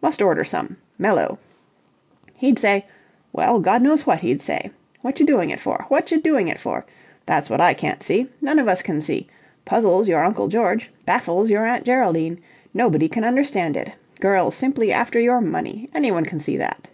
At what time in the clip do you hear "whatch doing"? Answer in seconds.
5.02-5.50, 5.88-6.46